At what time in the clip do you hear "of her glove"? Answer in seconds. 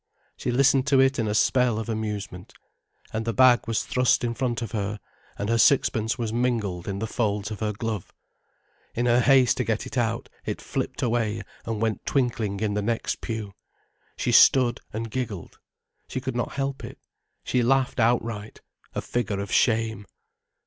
7.51-8.11